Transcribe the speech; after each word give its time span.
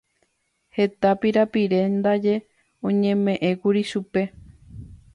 Heta 0.75 1.09
pirapire 1.21 1.79
ndaje 1.97 2.33
oñemeʼẽkuri 2.87 3.81
chupe. 3.89 4.21